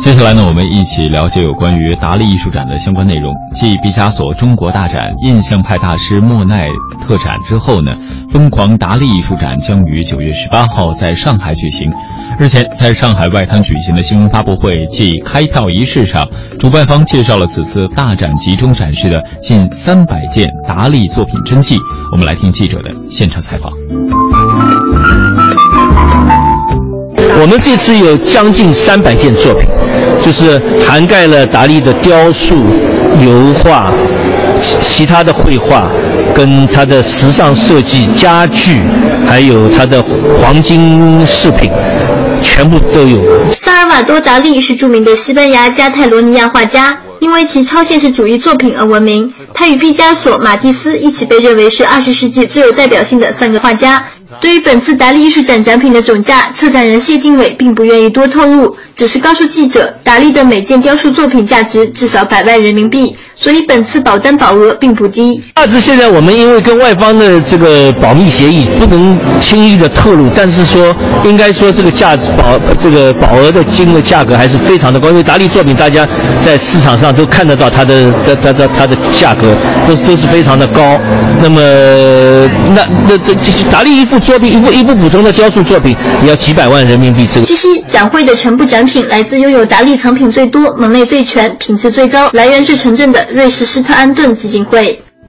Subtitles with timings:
[0.00, 3.34] 接下来呢，我们一起了解有关于达利艺术展的相关内容。
[3.54, 6.66] 继毕加索中国大展、印象派大师莫奈
[7.06, 7.92] 特展之后呢，
[8.32, 11.92] 疯狂达利艺术展将于九月十八号在上海举行。
[12.38, 16.26] 日前，在上海外滩举行的新闻发布会暨开票仪式上，
[16.58, 21.76] 主办方介绍了此次大展集中展示的近三百件达利作品真迹。
[22.12, 23.70] 我们来听记者的现场采访。
[27.40, 29.68] 我们这次有将近三百件作品，
[30.24, 32.56] 就是涵盖了达利的雕塑、
[33.24, 33.92] 油画、
[34.82, 35.88] 其他的绘画，
[36.34, 38.80] 跟他的时尚设计、家具，
[39.24, 41.70] 还有他的黄金饰品，
[42.42, 43.22] 全部都有。
[43.52, 49.32] 萨尔瓦多·达利是著名的西班牙加泰罗尼亚画家，因为其超现实主义作品而闻名。
[49.54, 54.04] 他与毕加索、马蒂斯一起被认为是二十世纪最有代表性的三个画家。
[54.40, 63.16] 对于本次达利艺术展奖品的总价，策展人谢定伟并不愿意多透露，只是告诉记者，达利的每件雕塑作品价值至少百万人民币。
[63.40, 65.40] 所以本次保单保额并不低。
[65.54, 70.26] 价值现在我们因为跟外方的这个保密协议，不能轻易的透露。
[70.34, 70.94] 但是说，
[71.24, 75.08] 应该说这个价值保这个保额的金额价格还是非常的高。
[75.10, 76.06] 因为达利作品，大家
[76.40, 79.54] 在市场上都看得到它的它它它它的价格
[79.86, 80.98] 都都是非常的高。
[81.40, 81.60] 那么
[82.74, 83.34] 那那这
[83.70, 87.24] 达利一幅作品，一部一部普通的雕塑作品，也要几百万人民币。
[87.32, 87.46] 这个。
[87.46, 93.27] 据悉，展会的全部展品来自拥有达利藏品最多、门类最全、品质最高、来源最纯正的。
[93.30, 95.02] 瑞士施特安顿基金会。